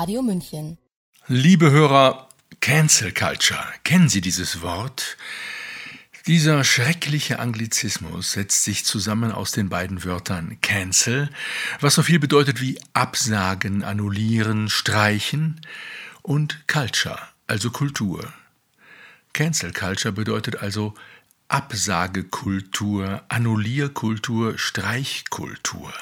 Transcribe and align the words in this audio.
Radio 0.00 0.22
München. 0.22 0.78
Liebe 1.26 1.70
Hörer, 1.70 2.30
Cancel 2.62 3.12
Culture, 3.12 3.62
kennen 3.84 4.08
Sie 4.08 4.22
dieses 4.22 4.62
Wort? 4.62 5.18
Dieser 6.26 6.64
schreckliche 6.64 7.38
Anglizismus 7.38 8.32
setzt 8.32 8.64
sich 8.64 8.86
zusammen 8.86 9.30
aus 9.30 9.52
den 9.52 9.68
beiden 9.68 10.02
Wörtern 10.02 10.56
cancel, 10.62 11.28
was 11.80 11.96
so 11.96 12.02
viel 12.02 12.18
bedeutet 12.18 12.62
wie 12.62 12.80
absagen, 12.94 13.84
annullieren, 13.84 14.70
streichen, 14.70 15.60
und 16.22 16.66
culture, 16.66 17.18
also 17.46 17.70
Kultur. 17.70 18.32
Cancel 19.34 19.74
Culture 19.74 20.14
bedeutet 20.14 20.62
also 20.62 20.94
Absagekultur, 21.48 23.22
Annullierkultur, 23.28 24.56
Streichkultur. 24.56 25.92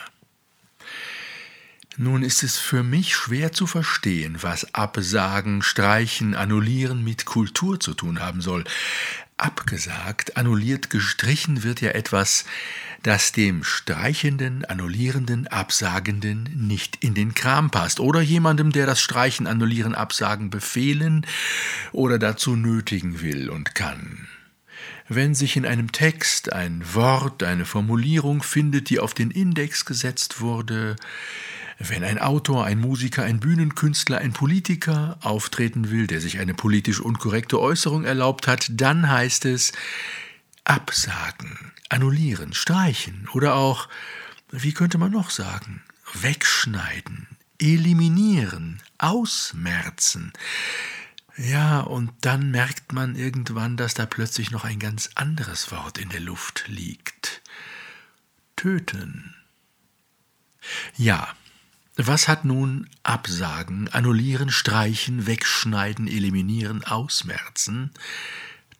Nun 2.00 2.22
ist 2.22 2.44
es 2.44 2.58
für 2.58 2.84
mich 2.84 3.16
schwer 3.16 3.50
zu 3.50 3.66
verstehen, 3.66 4.38
was 4.40 4.72
Absagen, 4.72 5.62
Streichen, 5.62 6.36
Annullieren 6.36 7.02
mit 7.02 7.24
Kultur 7.24 7.80
zu 7.80 7.92
tun 7.92 8.20
haben 8.20 8.40
soll. 8.40 8.62
Abgesagt, 9.36 10.36
annulliert, 10.36 10.90
gestrichen 10.90 11.64
wird 11.64 11.80
ja 11.80 11.90
etwas, 11.90 12.44
das 13.02 13.32
dem 13.32 13.64
Streichenden, 13.64 14.64
Annullierenden, 14.64 15.48
Absagenden 15.48 16.68
nicht 16.68 17.02
in 17.02 17.14
den 17.14 17.34
Kram 17.34 17.70
passt 17.72 17.98
oder 17.98 18.20
jemandem, 18.20 18.70
der 18.70 18.86
das 18.86 19.00
Streichen, 19.00 19.48
Annullieren, 19.48 19.96
Absagen 19.96 20.50
befehlen 20.50 21.26
oder 21.90 22.20
dazu 22.20 22.54
nötigen 22.54 23.22
will 23.22 23.50
und 23.50 23.74
kann. 23.74 24.28
Wenn 25.08 25.34
sich 25.34 25.56
in 25.56 25.66
einem 25.66 25.90
Text 25.90 26.52
ein 26.52 26.82
Wort, 26.94 27.42
eine 27.42 27.64
Formulierung 27.64 28.44
findet, 28.44 28.88
die 28.88 29.00
auf 29.00 29.14
den 29.14 29.32
Index 29.32 29.84
gesetzt 29.84 30.40
wurde, 30.40 30.94
wenn 31.78 32.02
ein 32.02 32.18
Autor, 32.18 32.64
ein 32.64 32.80
Musiker, 32.80 33.22
ein 33.22 33.38
Bühnenkünstler, 33.38 34.18
ein 34.18 34.32
Politiker 34.32 35.16
auftreten 35.22 35.90
will, 35.90 36.08
der 36.08 36.20
sich 36.20 36.40
eine 36.40 36.54
politisch 36.54 37.00
unkorrekte 37.00 37.60
Äußerung 37.60 38.04
erlaubt 38.04 38.48
hat, 38.48 38.68
dann 38.72 39.08
heißt 39.08 39.44
es 39.44 39.72
absagen, 40.64 41.72
annullieren, 41.88 42.52
streichen 42.52 43.28
oder 43.32 43.54
auch, 43.54 43.88
wie 44.50 44.74
könnte 44.74 44.98
man 44.98 45.12
noch 45.12 45.30
sagen, 45.30 45.82
wegschneiden, 46.14 47.28
eliminieren, 47.60 48.82
ausmerzen. 48.98 50.32
Ja, 51.36 51.80
und 51.80 52.10
dann 52.22 52.50
merkt 52.50 52.92
man 52.92 53.14
irgendwann, 53.14 53.76
dass 53.76 53.94
da 53.94 54.06
plötzlich 54.06 54.50
noch 54.50 54.64
ein 54.64 54.80
ganz 54.80 55.10
anderes 55.14 55.70
Wort 55.70 55.98
in 55.98 56.08
der 56.08 56.20
Luft 56.20 56.64
liegt. 56.66 57.40
Töten. 58.56 59.36
Ja, 60.96 61.28
was 62.06 62.28
hat 62.28 62.44
nun 62.44 62.88
Absagen, 63.02 63.88
Annullieren, 63.88 64.50
Streichen, 64.50 65.26
Wegschneiden, 65.26 66.06
Eliminieren, 66.06 66.84
Ausmerzen, 66.84 67.90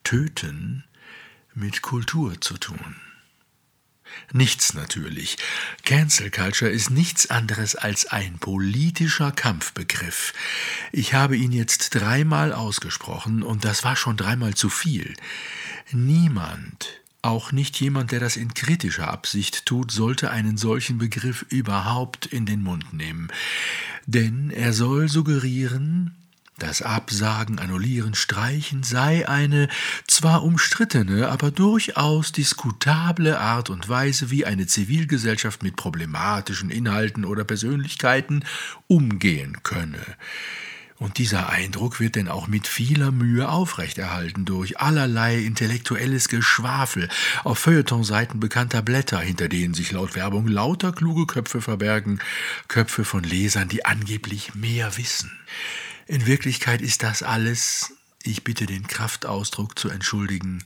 Töten 0.05 0.85
mit 1.53 1.83
Kultur 1.83 2.41
zu 2.41 2.59
tun? 2.59 2.97
Nichts 4.33 4.73
natürlich. 4.75 5.37
Cancel 5.85 6.31
Culture 6.31 6.71
ist 6.71 6.91
nichts 6.91 7.29
anderes 7.29 7.75
als 7.75 8.07
ein 8.07 8.39
politischer 8.39 9.33
Kampfbegriff. 9.33 10.33
Ich 10.93 11.15
habe 11.15 11.37
ihn 11.37 11.53
jetzt 11.53 11.95
dreimal 11.95 12.53
ausgesprochen 12.53 13.43
und 13.43 13.65
das 13.65 13.85
war 13.85 13.97
schon 13.97 14.17
dreimal 14.17 14.55
zu 14.55 14.71
viel. 14.71 15.15
Niemand 15.91 17.01
auch 17.23 17.53
nicht 17.53 17.81
jemand, 17.81 18.13
der 18.13 18.21
das 18.21 18.37
in 18.37 18.55
kritischer 18.55 19.09
Absicht 19.09 19.67
tut, 19.67 19.91
sollte 19.91 20.31
einen 20.31 20.57
solchen 20.57 20.99
Begriff 20.99 21.45
überhaupt 21.49 22.27
in 22.27 22.47
den 22.47 22.63
Mund 22.63 22.93
nehmen. 22.93 23.29
Denn 24.07 24.51
er 24.51 24.73
soll 24.73 25.09
suggerieren, 25.09 26.15
das 26.59 26.83
Absagen, 26.83 27.59
Annullieren, 27.61 28.15
Streichen 28.15 28.83
sei 28.83 29.29
eine 29.29 29.69
zwar 30.09 30.43
umstrittene, 30.43 31.29
aber 31.29 31.51
durchaus 31.53 32.33
diskutable 32.33 33.39
Art 33.39 33.71
und 33.71 33.89
Weise, 33.89 34.31
wie 34.31 34.45
eine 34.45 34.67
Zivilgesellschaft 34.67 35.63
mit 35.63 35.77
problematischen 35.77 36.71
Inhalten 36.71 37.25
oder 37.25 37.45
Persönlichkeiten 37.45 38.45
umgehen 38.89 39.59
könne. 39.63 40.05
Und 40.99 41.19
dieser 41.19 41.49
Eindruck 41.49 42.01
wird 42.01 42.17
denn 42.17 42.29
auch 42.29 42.49
mit 42.49 42.67
vieler 42.67 43.13
Mühe 43.13 43.49
aufrechterhalten 43.49 44.45
durch 44.45 44.81
allerlei 44.81 45.39
intellektuelles 45.39 46.29
Geschwafel 46.29 47.09
auf 47.45 47.61
Feuilletonseiten 47.61 48.41
bekannter 48.41 48.83
Blätter, 48.83 49.21
hinter 49.21 49.49
denen 49.49 49.75
sich 49.75 49.93
laut 49.93 50.17
Werbung 50.17 50.49
lauter 50.49 50.93
kluge 50.93 51.27
Köpfe 51.27 51.61
verbergen, 51.61 52.19
Köpfe 52.67 53.05
von 53.05 53.23
Lesern, 53.23 53.69
die 53.69 53.85
angeblich 53.85 54.57
mehr 54.57 54.97
wissen. 54.97 55.31
In 56.09 56.27
Wirklichkeit 56.27 56.83
ist 56.83 57.05
das 57.05 57.23
alles, 57.23 57.93
ich 58.25 58.43
bitte 58.43 58.67
den 58.67 58.89
Kraftausdruck 58.89 59.79
zu 59.79 59.91
entschuldigen, 59.91 60.65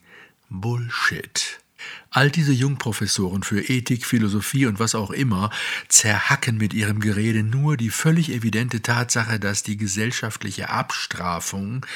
Bullshit. 0.48 1.61
All 2.10 2.30
diese 2.30 2.52
Jungprofessoren 2.52 3.42
für 3.42 3.60
Ethik, 3.60 4.04
Philosophie 4.04 4.66
und 4.66 4.78
was 4.78 4.94
auch 4.94 5.10
immer 5.10 5.50
zerhacken 5.88 6.58
mit 6.58 6.74
ihrem 6.74 7.00
Gerede 7.00 7.42
nur 7.42 7.76
die 7.76 7.90
völlig 7.90 8.30
evidente 8.30 8.82
Tatsache, 8.82 9.40
dass 9.40 9.62
die 9.62 9.76
gesellschaftliche 9.76 10.68
Abstrafung 10.68 11.86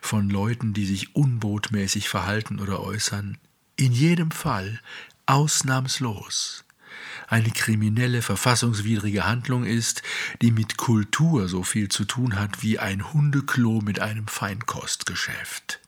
von 0.00 0.30
Leuten, 0.30 0.72
die 0.72 0.86
sich 0.86 1.16
unbotmäßig 1.16 2.08
verhalten 2.08 2.60
oder 2.60 2.80
äußern, 2.80 3.38
in 3.76 3.92
jedem 3.92 4.30
Fall 4.30 4.80
ausnahmslos 5.26 6.64
eine 7.28 7.50
kriminelle, 7.50 8.22
verfassungswidrige 8.22 9.26
Handlung 9.26 9.64
ist, 9.64 10.02
die 10.42 10.52
mit 10.52 10.76
Kultur 10.76 11.48
so 11.48 11.62
viel 11.62 11.88
zu 11.88 12.04
tun 12.04 12.38
hat 12.38 12.62
wie 12.62 12.78
ein 12.78 13.12
Hundeklo 13.12 13.80
mit 13.80 14.00
einem 14.00 14.28
Feinkostgeschäft. 14.28 15.80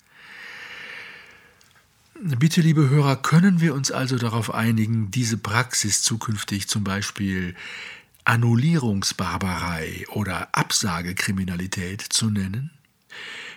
Bitte, 2.21 2.63
liebe 2.63 2.89
Hörer, 2.89 3.15
können 3.15 3.61
wir 3.61 3.75
uns 3.75 3.93
also 3.93 4.19
darauf 4.19 4.53
einigen, 4.53 5.09
diese 5.13 5.39
Praxis 5.39 6.03
zukünftig 6.03 6.67
zum 6.67 6.83
Beispiel 6.83 7.55
Annullierungsbarbarei 8.25 10.05
oder 10.11 10.49
Absagekriminalität 10.51 12.01
zu 12.01 12.29
nennen? 12.29 12.73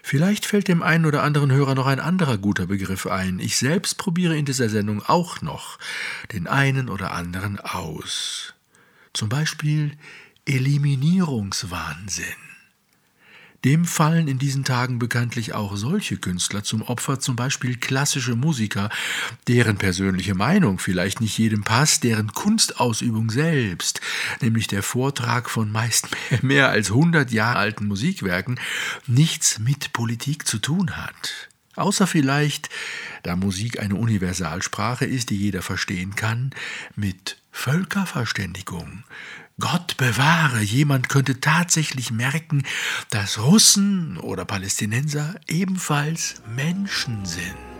Vielleicht 0.03 0.45
fällt 0.45 0.67
dem 0.67 0.83
einen 0.83 1.07
oder 1.07 1.23
anderen 1.23 1.51
Hörer 1.51 1.73
noch 1.73 1.87
ein 1.87 1.99
anderer 1.99 2.37
guter 2.37 2.67
Begriff 2.67 3.07
ein. 3.07 3.39
Ich 3.39 3.57
selbst 3.57 3.97
probiere 3.97 4.37
in 4.37 4.45
dieser 4.45 4.69
Sendung 4.69 5.01
auch 5.01 5.41
noch 5.41 5.79
den 6.31 6.45
einen 6.45 6.87
oder 6.87 7.13
anderen 7.13 7.59
aus. 7.59 8.53
Zum 9.13 9.27
Beispiel 9.27 9.97
Eliminierungswahnsinn. 10.45 12.50
Dem 13.63 13.85
fallen 13.85 14.27
in 14.27 14.39
diesen 14.39 14.63
Tagen 14.63 14.97
bekanntlich 14.97 15.53
auch 15.53 15.75
solche 15.75 16.17
Künstler 16.17 16.63
zum 16.63 16.81
Opfer, 16.81 17.19
zum 17.19 17.35
Beispiel 17.35 17.77
klassische 17.77 18.35
Musiker, 18.35 18.89
deren 19.47 19.77
persönliche 19.77 20.33
Meinung 20.33 20.79
vielleicht 20.79 21.21
nicht 21.21 21.37
jedem 21.37 21.63
passt, 21.63 22.03
deren 22.03 22.31
Kunstausübung 22.33 23.29
selbst, 23.29 24.01
nämlich 24.41 24.65
der 24.65 24.81
Vortrag 24.81 25.47
von 25.47 25.71
meist 25.71 26.07
mehr 26.41 26.69
als 26.69 26.89
100 26.89 27.31
Jahre 27.31 27.59
alten 27.59 27.85
Musikwerken, 27.85 28.59
nichts 29.05 29.59
mit 29.59 29.93
Politik 29.93 30.47
zu 30.47 30.57
tun 30.57 30.97
hat. 30.97 31.49
Außer 31.75 32.07
vielleicht, 32.07 32.69
da 33.23 33.35
Musik 33.35 33.79
eine 33.79 33.95
Universalsprache 33.95 35.05
ist, 35.05 35.29
die 35.29 35.37
jeder 35.37 35.61
verstehen 35.61 36.15
kann, 36.15 36.49
mit 36.95 37.37
Völkerverständigung, 37.51 39.03
Gott 39.59 39.97
bewahre, 39.97 40.61
jemand 40.61 41.09
könnte 41.09 41.39
tatsächlich 41.39 42.11
merken, 42.11 42.63
dass 43.09 43.39
Russen 43.39 44.17
oder 44.17 44.45
Palästinenser 44.45 45.35
ebenfalls 45.47 46.41
Menschen 46.47 47.25
sind. 47.25 47.71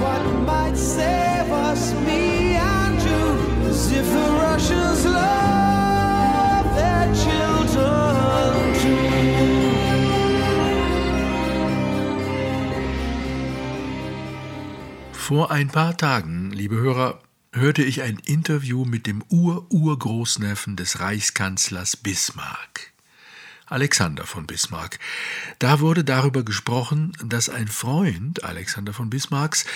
What 0.00 0.46
might 0.46 0.76
save 0.78 1.19
Vor 15.30 15.52
ein 15.52 15.68
paar 15.68 15.96
Tagen, 15.96 16.50
liebe 16.50 16.74
Hörer, 16.74 17.22
hörte 17.52 17.84
ich 17.84 18.02
ein 18.02 18.18
Interview 18.18 18.84
mit 18.84 19.06
dem 19.06 19.22
Ur-Urgroßneffen 19.28 20.74
des 20.74 20.98
Reichskanzlers 20.98 21.96
Bismarck. 21.96 22.90
Alexander 23.66 24.26
von 24.26 24.48
Bismarck. 24.48 24.98
Da 25.60 25.78
wurde 25.78 26.02
darüber 26.02 26.42
gesprochen, 26.42 27.12
dass 27.24 27.48
ein 27.48 27.68
Freund 27.68 28.42
Alexander 28.42 28.92
von 28.92 29.08
Bismarcks, 29.08 29.66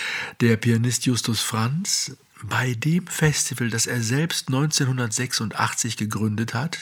der 0.41 0.57
Pianist 0.57 1.05
Justus 1.05 1.39
Franz, 1.39 2.17
bei 2.43 2.73
dem 2.73 3.07
Festival, 3.07 3.69
das 3.69 3.85
er 3.85 4.01
selbst 4.01 4.49
1986 4.49 5.95
gegründet 5.95 6.53
hat, 6.53 6.79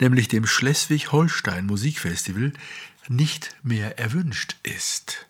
nämlich 0.00 0.26
dem 0.26 0.44
Schleswig-Holstein 0.44 1.66
Musikfestival, 1.66 2.52
nicht 3.06 3.54
mehr 3.62 4.00
erwünscht 4.00 4.56
ist. 4.64 5.26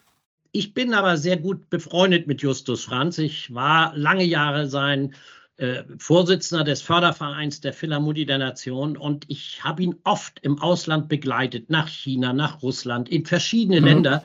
Ich 0.52 0.74
bin 0.74 0.92
aber 0.92 1.16
sehr 1.16 1.38
gut 1.38 1.70
befreundet 1.70 2.26
mit 2.26 2.42
Justus 2.42 2.84
Franz. 2.84 3.16
Ich 3.16 3.54
war 3.54 3.96
lange 3.96 4.24
Jahre 4.24 4.68
sein 4.68 5.14
äh, 5.56 5.84
Vorsitzender 5.96 6.62
des 6.62 6.82
Fördervereins 6.82 7.62
der 7.62 7.72
Philharmonie 7.72 8.26
der 8.26 8.36
Nation 8.36 8.98
und 8.98 9.24
ich 9.28 9.64
habe 9.64 9.82
ihn 9.82 9.96
oft 10.04 10.40
im 10.42 10.60
Ausland 10.60 11.08
begleitet, 11.08 11.70
nach 11.70 11.88
China, 11.88 12.34
nach 12.34 12.62
Russland, 12.62 13.08
in 13.08 13.24
verschiedene 13.24 13.80
mhm. 13.80 13.86
Länder 13.86 14.24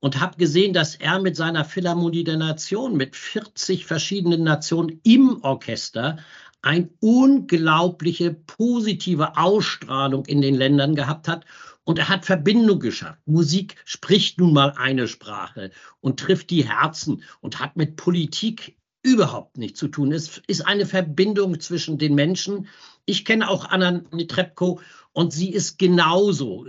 und 0.00 0.20
habe 0.20 0.36
gesehen, 0.36 0.74
dass 0.74 0.94
er 0.96 1.20
mit 1.20 1.36
seiner 1.36 1.64
Philharmonie 1.64 2.24
der 2.24 2.36
Nation, 2.36 2.96
mit 2.98 3.16
40 3.16 3.86
verschiedenen 3.86 4.42
Nationen 4.42 5.00
im 5.04 5.42
Orchester, 5.42 6.18
eine 6.60 6.90
unglaubliche 7.00 8.34
positive 8.34 9.38
Ausstrahlung 9.38 10.26
in 10.26 10.42
den 10.42 10.54
Ländern 10.54 10.94
gehabt 10.94 11.28
hat 11.28 11.46
und 11.84 11.98
er 11.98 12.08
hat 12.08 12.24
Verbindung 12.24 12.80
geschafft. 12.80 13.20
Musik 13.26 13.76
spricht 13.84 14.38
nun 14.38 14.52
mal 14.52 14.70
eine 14.76 15.08
Sprache 15.08 15.70
und 16.00 16.20
trifft 16.20 16.50
die 16.50 16.68
Herzen 16.68 17.22
und 17.40 17.60
hat 17.60 17.76
mit 17.76 17.96
Politik 17.96 18.76
überhaupt 19.02 19.58
nichts 19.58 19.80
zu 19.80 19.88
tun. 19.88 20.12
Es 20.12 20.40
ist 20.46 20.66
eine 20.66 20.86
Verbindung 20.86 21.58
zwischen 21.60 21.98
den 21.98 22.14
Menschen. 22.14 22.68
Ich 23.04 23.24
kenne 23.24 23.48
auch 23.48 23.68
Anna 23.68 24.02
Netrebko 24.12 24.80
und 25.12 25.32
sie 25.32 25.50
ist 25.50 25.78
genauso. 25.78 26.66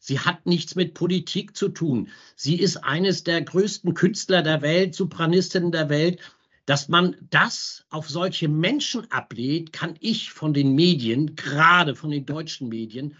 Sie 0.00 0.18
hat 0.18 0.46
nichts 0.46 0.74
mit 0.74 0.94
Politik 0.94 1.56
zu 1.56 1.68
tun. 1.68 2.08
Sie 2.36 2.58
ist 2.58 2.78
eines 2.78 3.22
der 3.22 3.42
größten 3.42 3.92
Künstler 3.94 4.42
der 4.42 4.62
Welt, 4.62 4.94
Sopranistin 4.94 5.72
der 5.72 5.88
Welt. 5.90 6.20
Dass 6.66 6.88
man 6.88 7.14
das 7.28 7.84
auf 7.90 8.08
solche 8.08 8.48
Menschen 8.48 9.10
ablehnt, 9.10 9.74
kann 9.74 9.96
ich 10.00 10.32
von 10.32 10.54
den 10.54 10.74
Medien, 10.74 11.36
gerade 11.36 11.94
von 11.94 12.08
den 12.08 12.24
deutschen 12.24 12.70
Medien, 12.70 13.18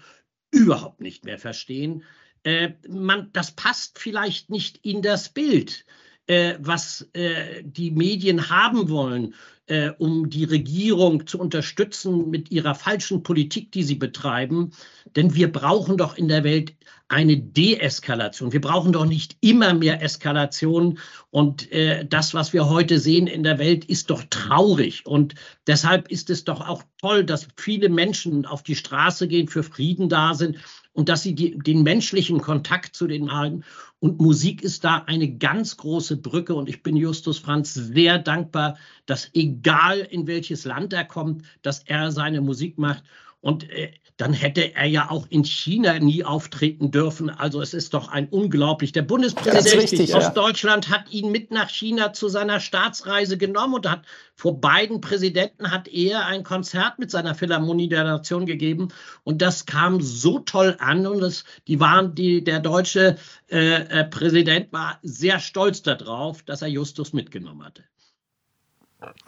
überhaupt 0.55 1.01
nicht 1.01 1.25
mehr 1.25 1.39
verstehen. 1.39 2.05
Äh, 2.45 2.71
man, 2.89 3.31
das 3.33 3.53
passt 3.53 3.99
vielleicht 3.99 4.51
nicht 4.51 4.79
in 4.85 5.03
das 5.03 5.29
Bild, 5.29 5.85
äh, 6.27 6.55
was 6.59 7.09
äh, 7.13 7.63
die 7.65 7.91
Medien 7.91 8.49
haben 8.51 8.89
wollen, 8.89 9.35
äh, 9.67 9.91
um 9.99 10.29
die 10.29 10.45
Regierung 10.45 11.27
zu 11.27 11.39
unterstützen 11.39 12.31
mit 12.31 12.51
ihrer 12.51 12.75
falschen 12.75 13.23
Politik, 13.23 13.73
die 13.73 13.83
sie 13.83 13.95
betreiben. 13.95 14.73
Denn 15.17 15.35
wir 15.35 15.51
brauchen 15.51 15.97
doch 15.97 16.17
in 16.17 16.29
der 16.29 16.45
Welt 16.45 16.75
eine 17.09 17.37
Deeskalation. 17.37 18.53
Wir 18.53 18.61
brauchen 18.61 18.93
doch 18.93 19.05
nicht 19.05 19.37
immer 19.41 19.75
mehr 19.75 20.03
Eskalation. 20.03 20.99
Und 21.31 21.71
äh, 21.71 22.07
das, 22.07 22.35
was 22.35 22.53
wir 22.53 22.69
heute 22.69 22.99
sehen 22.99 23.27
in 23.27 23.43
der 23.43 23.59
Welt, 23.59 23.85
ist 23.85 24.11
doch 24.11 24.25
traurig. 24.31 25.07
Und 25.07 25.35
deshalb 25.67 26.11
ist 26.11 26.31
es 26.31 26.45
doch 26.45 26.67
auch 26.67 26.83
toll, 27.01 27.25
dass 27.25 27.49
viele 27.57 27.89
Menschen 27.89 28.47
auf 28.47 28.63
die 28.63 28.77
Straße 28.77 29.29
gehen, 29.29 29.49
für 29.49 29.63
Frieden 29.63 30.09
da 30.09 30.35
sind 30.35 30.59
und 30.93 31.09
dass 31.09 31.23
sie 31.23 31.35
die, 31.35 31.59
den 31.59 31.83
menschlichen 31.83 32.41
Kontakt 32.41 32.97
zu 32.97 33.07
den 33.07 33.33
halten. 33.33 33.65
Und 33.99 34.21
Musik 34.21 34.63
ist 34.63 34.85
da 34.85 35.05
eine 35.07 35.37
ganz 35.37 35.77
große 35.77 36.17
Brücke. 36.17 36.55
Und 36.55 36.69
ich 36.69 36.83
bin 36.83 36.97
Justus 36.97 37.39
Franz 37.39 37.75
sehr 37.75 38.19
dankbar, 38.19 38.79
dass 39.07 39.31
egal 39.35 39.54
in 40.11 40.27
welches 40.27 40.65
Land 40.65 40.93
er 40.93 41.05
kommt, 41.05 41.45
dass 41.63 41.81
er 41.81 42.11
seine 42.11 42.41
Musik 42.41 42.79
macht. 42.79 43.05
Und 43.41 43.71
äh, 43.71 43.93
dann 44.17 44.33
hätte 44.33 44.75
er 44.77 44.87
ja 44.87 45.11
auch 45.11 45.27
in 45.29 45.45
China 45.45 45.99
nie 45.99 46.25
auftreten 46.25 46.93
dürfen. 46.93 47.31
Also 47.31 47.61
es 47.61 47.75
ist 47.75 47.95
doch 47.95 48.09
ein 48.09 48.29
unglaublich. 48.29 48.93
Der 48.93 49.03
Bundespräsident 49.03 49.83
richtig, 49.83 50.15
aus 50.15 50.25
ja. 50.25 50.31
Deutschland 50.31 50.89
hat 50.89 51.11
ihn 51.11 51.33
mit 51.33 51.51
nach 51.51 51.69
China 51.69 52.13
zu 52.13 52.29
seiner 52.29 52.61
Staatsreise 52.61 53.37
genommen 53.37 53.75
und 53.75 53.91
hat 53.91 54.03
vor 54.37 54.61
beiden 54.61 55.01
Präsidenten 55.01 55.73
hat 55.73 55.89
er 55.89 56.27
ein 56.27 56.45
Konzert 56.45 57.01
mit 57.01 57.11
seiner 57.11 57.35
Philharmonie 57.35 57.89
der 57.89 58.05
Nation 58.05 58.47
gegeben 58.47 58.89
und 59.25 59.43
das 59.43 59.67
kam 59.67 60.01
so 60.01 60.39
toll 60.39 60.77
an 60.79 61.07
und 61.07 61.21
das, 61.21 61.45
die 61.67 61.81
waren 61.81 62.15
die 62.15 62.45
der 62.45 62.61
deutsche 62.61 63.17
äh, 63.51 64.01
äh 64.01 64.05
Präsident 64.05 64.73
war 64.73 65.01
sehr 65.03 65.41
stolz 65.41 65.83
darauf, 65.83 66.43
dass 66.45 66.63
er 66.63 66.69
Justus 66.69 67.13
mitgenommen 67.13 67.65
hatte. 67.65 67.83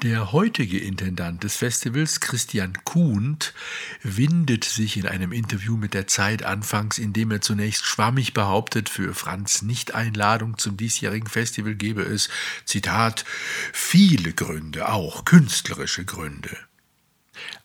Der 0.02 0.32
heutige 0.32 0.78
Intendant 0.78 1.42
des 1.42 1.56
Festivals, 1.56 2.20
Christian 2.20 2.72
Kuhnt, 2.84 3.54
windet 4.02 4.64
sich 4.64 4.96
in 4.96 5.06
einem 5.06 5.32
Interview 5.32 5.76
mit 5.76 5.94
der 5.94 6.06
Zeit 6.06 6.42
anfangs, 6.42 6.98
indem 6.98 7.30
er 7.30 7.40
zunächst 7.40 7.84
schwammig 7.84 8.34
behauptet, 8.34 8.88
für 8.88 9.14
Franz 9.14 9.62
Nicht-Einladung 9.62 10.58
zum 10.58 10.76
diesjährigen 10.76 11.28
Festival 11.28 11.74
gebe 11.74 12.02
es, 12.02 12.28
Zitat, 12.64 13.24
viele 13.72 14.32
Gründe, 14.32 14.88
auch 14.88 15.24
künstlerische 15.24 16.04
Gründe. 16.04 16.56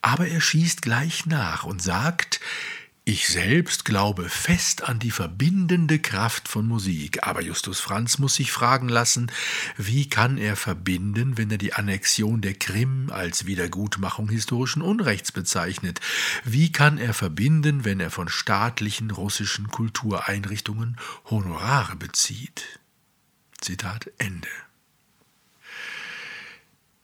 Aber 0.02 0.28
er 0.28 0.42
schießt 0.42 0.82
gleich 0.82 1.26
nach 1.26 1.64
und 1.64 1.82
sagt, 1.82 2.40
ich 3.04 3.28
selbst 3.28 3.84
glaube 3.84 4.30
fest 4.30 4.84
an 4.84 5.00
die 5.00 5.10
verbindende 5.10 5.98
Kraft 5.98 6.48
von 6.48 6.68
Musik, 6.68 7.26
aber 7.26 7.42
Justus 7.42 7.80
Franz 7.80 8.20
muss 8.20 8.36
sich 8.36 8.52
fragen 8.52 8.90
lassen, 8.90 9.32
wie 9.76 10.08
kann 10.08 10.38
er 10.38 10.56
verbinden, 10.56 11.36
wenn 11.36 11.50
er 11.50 11.58
die 11.58 11.74
Annexion 11.74 12.42
der 12.42 12.54
Krim 12.54 13.10
als 13.12 13.48
Wiedergutmachung 13.48 14.30
historischen 14.30 14.84
Unrechts 14.84 15.32
bezeichnet? 15.32 16.00
Wie 16.44 16.72
kann 16.72 17.00
er 17.00 17.16
verbinden, 17.16 17.86
wenn 17.86 18.00
er 18.00 18.12
von 18.12 18.30
staatlichen 18.30 19.10
russischen 19.10 19.70
Kultureinrichtungen 19.70 20.98
Honorare 21.26 21.96
bezieht? 21.96 22.80
Zitat 23.60 24.12
Ende. 24.20 24.48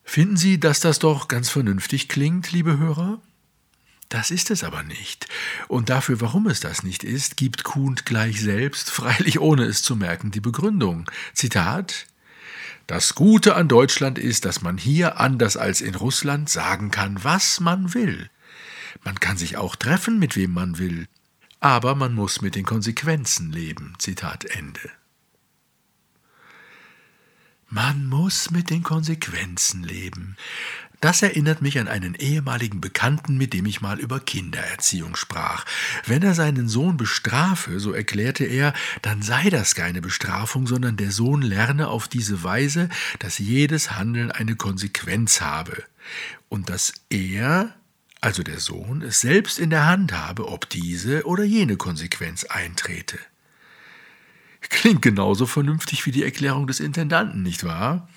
Finden 0.04 0.38
Sie, 0.38 0.60
dass 0.60 0.80
das 0.80 1.00
doch 1.00 1.28
ganz 1.28 1.50
vernünftig 1.50 2.08
klingt, 2.08 2.52
liebe 2.52 2.78
Hörer? 2.78 3.20
Das 4.10 4.32
ist 4.32 4.52
es 4.52 4.64
aber 4.64 4.84
nicht. 4.84 5.28
Und 5.68 5.90
dafür, 5.90 6.22
warum 6.22 6.48
es 6.48 6.62
das 6.62 6.84
nicht 6.84 7.04
ist, 7.04 7.36
gibt 7.36 7.64
Kuhn 7.64 7.96
gleich 7.96 8.42
selbst, 8.42 8.90
freilich 8.90 9.40
ohne 9.40 9.66
es 9.66 9.82
zu 9.82 9.96
merken, 9.96 10.32
die 10.32 10.40
Begründung. 10.40 11.10
Zitat 11.34 12.08
Das 12.88 13.16
Gute 13.16 13.56
an 13.56 13.68
Deutschland 13.68 14.18
ist, 14.18 14.46
dass 14.46 14.62
man 14.62 14.78
hier 14.78 15.20
anders 15.20 15.58
als 15.58 15.82
in 15.82 15.96
Russland 15.96 16.50
sagen 16.50 16.90
kann, 16.90 17.22
was 17.24 17.60
man 17.60 17.94
will. 17.94 18.30
Man 19.04 19.20
kann 19.20 19.38
sich 19.38 19.58
auch 19.58 19.76
treffen, 19.76 20.20
mit 20.20 20.36
wem 20.38 20.54
man 20.54 20.78
will, 20.78 21.08
aber 21.60 21.94
man 21.94 22.14
muss 22.14 22.42
mit 22.42 22.56
den 22.56 22.66
Konsequenzen 22.66 23.52
leben. 23.52 23.94
Zitat 24.00 24.46
Ende. 24.46 24.90
Man 27.70 28.08
muss 28.08 28.50
mit 28.52 28.70
den 28.70 28.82
Konsequenzen 28.82 29.84
leben. 29.84 30.38
Das 31.00 31.22
erinnert 31.22 31.62
mich 31.62 31.78
an 31.78 31.88
einen 31.88 32.16
ehemaligen 32.16 32.82
Bekannten, 32.82 33.38
mit 33.38 33.54
dem 33.54 33.68
ich 33.68 33.82
mal 33.82 34.00
über 34.00 34.20
Kindererziehung 34.20 35.16
sprach. 35.16 35.64
Wenn 36.08 36.24
er 36.24 36.34
seinen 36.34 36.68
Sohn 36.68 36.98
bestrafe, 36.98 37.80
so 37.80 37.94
erklärte 37.94 38.46
er, 38.46 38.74
dann 39.04 39.22
sei 39.22 39.52
das 39.52 39.76
keine 39.76 40.02
Bestrafung, 40.02 40.66
sondern 40.66 40.98
der 40.98 41.12
Sohn 41.12 41.44
lerne 41.44 41.90
auf 41.90 42.08
diese 42.08 42.44
Weise, 42.44 42.90
dass 43.20 43.38
jedes 43.38 43.92
Handeln 43.92 44.32
eine 44.32 44.56
Konsequenz 44.56 45.40
habe 45.40 45.84
und 46.50 46.70
dass 46.70 46.94
er, 47.10 47.76
also 48.20 48.42
der 48.42 48.60
Sohn, 48.60 49.04
es 49.04 49.22
selbst 49.22 49.60
in 49.60 49.70
der 49.70 49.86
Hand 49.86 50.14
habe, 50.14 50.48
ob 50.48 50.68
diese 50.68 51.28
oder 51.28 51.44
jene 51.44 51.78
Konsequenz 51.78 52.44
eintrete. 52.46 53.20
Klingt 54.62 55.04
genauso 55.04 55.46
vernünftig 55.46 56.08
wie 56.08 56.12
die 56.12 56.24
Erklärung 56.24 56.66
des 56.66 56.80
Intendanten, 56.80 57.44
nicht 57.44 57.64
wahr? 57.64 58.10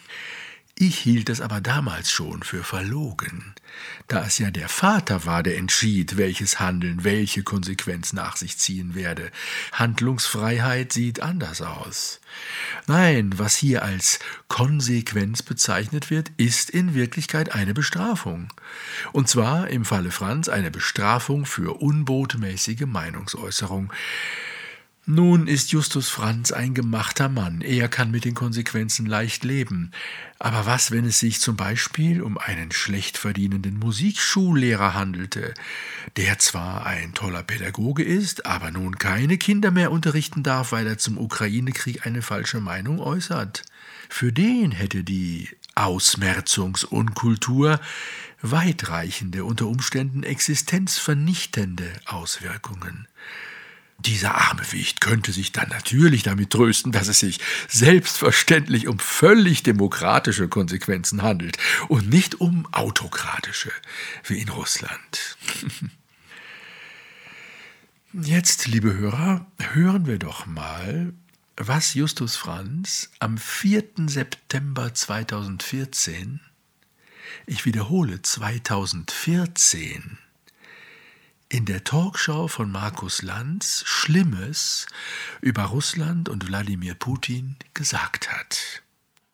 Ich 0.82 0.98
hielt 0.98 1.28
es 1.28 1.42
aber 1.42 1.60
damals 1.60 2.10
schon 2.10 2.42
für 2.42 2.64
verlogen, 2.64 3.54
da 4.08 4.24
es 4.24 4.38
ja 4.38 4.50
der 4.50 4.70
Vater 4.70 5.26
war, 5.26 5.42
der 5.42 5.58
entschied, 5.58 6.16
welches 6.16 6.58
Handeln 6.58 7.04
welche 7.04 7.42
Konsequenz 7.42 8.14
nach 8.14 8.36
sich 8.36 8.56
ziehen 8.56 8.94
werde. 8.94 9.30
Handlungsfreiheit 9.72 10.90
sieht 10.90 11.20
anders 11.20 11.60
aus. 11.60 12.22
Nein, 12.86 13.38
was 13.38 13.56
hier 13.56 13.82
als 13.82 14.20
Konsequenz 14.48 15.42
bezeichnet 15.42 16.08
wird, 16.08 16.32
ist 16.38 16.70
in 16.70 16.94
Wirklichkeit 16.94 17.54
eine 17.54 17.74
Bestrafung. 17.74 18.48
Und 19.12 19.28
zwar 19.28 19.68
im 19.68 19.84
Falle 19.84 20.10
Franz 20.10 20.48
eine 20.48 20.70
Bestrafung 20.70 21.44
für 21.44 21.78
unbotmäßige 21.82 22.86
Meinungsäußerung. 22.86 23.92
Nun 25.12 25.48
ist 25.48 25.72
Justus 25.72 26.08
Franz 26.08 26.52
ein 26.52 26.72
gemachter 26.72 27.28
Mann, 27.28 27.62
er 27.62 27.88
kann 27.88 28.12
mit 28.12 28.24
den 28.24 28.34
Konsequenzen 28.34 29.06
leicht 29.06 29.42
leben. 29.42 29.90
Aber 30.38 30.66
was, 30.66 30.92
wenn 30.92 31.04
es 31.04 31.18
sich 31.18 31.40
zum 31.40 31.56
Beispiel 31.56 32.22
um 32.22 32.38
einen 32.38 32.70
schlecht 32.70 33.18
verdienenden 33.18 33.80
Musikschullehrer 33.80 34.94
handelte, 34.94 35.52
der 36.16 36.38
zwar 36.38 36.86
ein 36.86 37.12
toller 37.12 37.42
Pädagoge 37.42 38.04
ist, 38.04 38.46
aber 38.46 38.70
nun 38.70 38.98
keine 38.98 39.36
Kinder 39.36 39.72
mehr 39.72 39.90
unterrichten 39.90 40.44
darf, 40.44 40.70
weil 40.70 40.86
er 40.86 40.98
zum 40.98 41.18
Ukraine-Krieg 41.18 42.06
eine 42.06 42.22
falsche 42.22 42.60
Meinung 42.60 43.00
äußert? 43.00 43.64
Für 44.08 44.32
den 44.32 44.70
hätte 44.70 45.02
die 45.02 45.48
Ausmerzungsunkultur 45.74 47.80
weitreichende, 48.42 49.44
unter 49.44 49.66
Umständen 49.66 50.22
existenzvernichtende 50.22 51.90
Auswirkungen. 52.06 53.08
Dieser 54.06 54.34
arme 54.34 54.62
Wicht 54.72 55.00
könnte 55.00 55.30
sich 55.32 55.52
dann 55.52 55.68
natürlich 55.68 56.22
damit 56.22 56.50
trösten, 56.50 56.90
dass 56.90 57.08
es 57.08 57.18
sich 57.18 57.38
selbstverständlich 57.68 58.88
um 58.88 58.98
völlig 58.98 59.62
demokratische 59.62 60.48
Konsequenzen 60.48 61.22
handelt 61.22 61.58
und 61.88 62.08
nicht 62.08 62.40
um 62.40 62.66
autokratische, 62.72 63.72
wie 64.24 64.38
in 64.38 64.48
Russland. 64.48 65.36
Jetzt, 68.12 68.66
liebe 68.66 68.94
Hörer, 68.94 69.46
hören 69.58 70.06
wir 70.06 70.18
doch 70.18 70.46
mal, 70.46 71.12
was 71.56 71.94
Justus 71.94 72.36
Franz 72.36 73.10
am 73.18 73.36
4. 73.38 73.84
September 74.06 74.94
2014, 74.94 76.40
ich 77.46 77.66
wiederhole 77.66 78.22
2014, 78.22 80.18
in 81.52 81.66
der 81.66 81.82
Talkshow 81.82 82.46
von 82.46 82.70
Markus 82.70 83.22
Lanz 83.22 83.82
Schlimmes 83.84 84.86
über 85.40 85.64
Russland 85.64 86.28
und 86.28 86.46
Wladimir 86.48 86.94
Putin 86.94 87.56
gesagt 87.74 88.30
hat. 88.30 88.82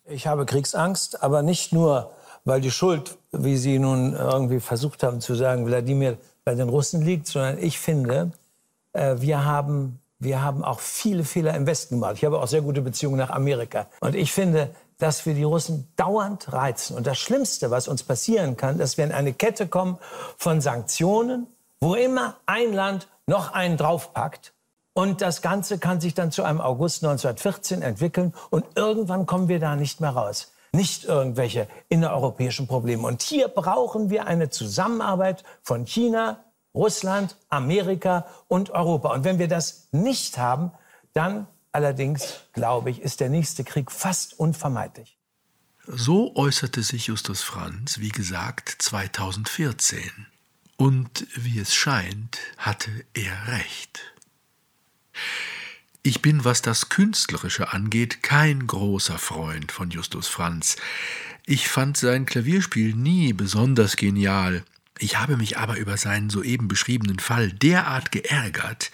Ich 0.06 0.26
habe 0.26 0.46
Kriegsangst, 0.46 1.22
aber 1.22 1.42
nicht 1.42 1.74
nur, 1.74 2.14
weil 2.46 2.62
die 2.62 2.70
Schuld, 2.70 3.18
wie 3.32 3.58
Sie 3.58 3.78
nun 3.78 4.14
irgendwie 4.14 4.60
versucht 4.60 5.02
haben 5.02 5.20
zu 5.20 5.34
sagen, 5.34 5.66
Wladimir 5.66 6.16
bei 6.42 6.54
den 6.54 6.70
Russen 6.70 7.02
liegt, 7.02 7.26
sondern 7.26 7.58
ich 7.58 7.78
finde, 7.78 8.32
äh, 8.94 9.16
wir 9.18 9.44
haben, 9.44 10.00
wir 10.18 10.40
haben 10.40 10.64
auch 10.64 10.80
viele 10.80 11.22
Fehler 11.22 11.54
im 11.54 11.66
Westen 11.66 11.96
gemacht. 11.96 12.14
Ich 12.16 12.24
habe 12.24 12.40
auch 12.40 12.48
sehr 12.48 12.62
gute 12.62 12.80
Beziehungen 12.80 13.18
nach 13.18 13.30
Amerika. 13.30 13.88
Und 14.00 14.14
ich 14.14 14.32
finde, 14.32 14.74
dass 14.96 15.26
wir 15.26 15.34
die 15.34 15.42
Russen 15.42 15.86
dauernd 15.96 16.50
reizen. 16.50 16.96
Und 16.96 17.06
das 17.06 17.18
Schlimmste, 17.18 17.70
was 17.70 17.88
uns 17.88 18.02
passieren 18.02 18.56
kann, 18.56 18.78
dass 18.78 18.96
wir 18.96 19.04
in 19.04 19.12
eine 19.12 19.34
Kette 19.34 19.68
kommen 19.68 19.98
von 20.38 20.62
Sanktionen, 20.62 21.46
wo 21.80 21.94
immer 21.94 22.36
ein 22.46 22.72
Land 22.72 23.08
noch 23.26 23.52
einen 23.52 23.76
draufpackt. 23.76 24.54
Und 24.92 25.20
das 25.20 25.42
Ganze 25.42 25.78
kann 25.78 26.00
sich 26.00 26.14
dann 26.14 26.32
zu 26.32 26.42
einem 26.42 26.60
August 26.60 27.04
1914 27.04 27.82
entwickeln 27.82 28.32
und 28.50 28.64
irgendwann 28.76 29.26
kommen 29.26 29.48
wir 29.48 29.60
da 29.60 29.76
nicht 29.76 30.00
mehr 30.00 30.10
raus. 30.10 30.52
Nicht 30.72 31.04
irgendwelche 31.04 31.68
innereuropäischen 31.88 32.66
Probleme. 32.66 33.06
Und 33.06 33.22
hier 33.22 33.48
brauchen 33.48 34.10
wir 34.10 34.26
eine 34.26 34.48
Zusammenarbeit 34.48 35.44
von 35.62 35.84
China, 35.84 36.44
Russland, 36.74 37.36
Amerika 37.48 38.26
und 38.48 38.70
Europa. 38.70 39.12
Und 39.12 39.24
wenn 39.24 39.38
wir 39.38 39.48
das 39.48 39.88
nicht 39.92 40.38
haben, 40.38 40.72
dann 41.12 41.46
allerdings, 41.72 42.40
glaube 42.52 42.90
ich, 42.90 43.02
ist 43.02 43.20
der 43.20 43.28
nächste 43.28 43.64
Krieg 43.64 43.90
fast 43.90 44.38
unvermeidlich. 44.38 45.18
So 45.86 46.34
äußerte 46.34 46.82
sich 46.82 47.06
Justus 47.06 47.42
Franz, 47.42 47.98
wie 48.00 48.08
gesagt, 48.08 48.76
2014. 48.80 50.26
Und 50.76 51.26
wie 51.34 51.58
es 51.58 51.74
scheint, 51.74 52.38
hatte 52.58 52.90
er 53.14 53.48
recht. 53.48 54.12
Ich 56.02 56.22
bin, 56.22 56.44
was 56.44 56.62
das 56.62 56.88
Künstlerische 56.88 57.72
angeht, 57.72 58.22
kein 58.22 58.66
großer 58.66 59.18
Freund 59.18 59.72
von 59.72 59.90
Justus 59.90 60.28
Franz. 60.28 60.76
Ich 61.46 61.68
fand 61.68 61.96
sein 61.96 62.26
Klavierspiel 62.26 62.94
nie 62.94 63.32
besonders 63.32 63.96
genial. 63.96 64.64
Ich 64.98 65.18
habe 65.18 65.36
mich 65.36 65.58
aber 65.58 65.76
über 65.76 65.96
seinen 65.96 66.30
soeben 66.30 66.68
beschriebenen 66.68 67.18
Fall 67.18 67.52
derart 67.52 68.12
geärgert, 68.12 68.90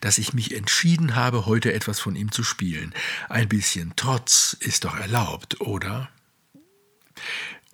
dass 0.00 0.18
ich 0.18 0.32
mich 0.34 0.54
entschieden 0.54 1.14
habe, 1.14 1.46
heute 1.46 1.72
etwas 1.72 2.00
von 2.00 2.16
ihm 2.16 2.32
zu 2.32 2.42
spielen. 2.42 2.94
Ein 3.28 3.48
bisschen 3.48 3.92
Trotz 3.96 4.56
ist 4.60 4.84
doch 4.84 4.96
erlaubt, 4.96 5.60
oder? 5.60 6.10